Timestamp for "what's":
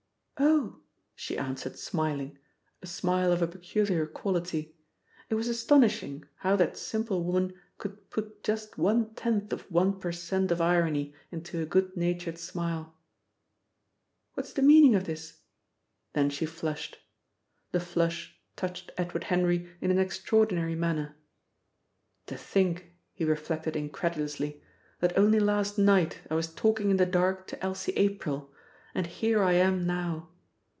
14.33-14.51